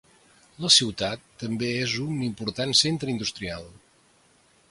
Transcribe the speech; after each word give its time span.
La 0.63 0.69
ciutat 0.75 1.27
també 1.43 1.69
és 1.83 1.93
un 2.05 2.25
important 2.29 2.75
centre 2.81 3.13
industrial. 3.17 3.71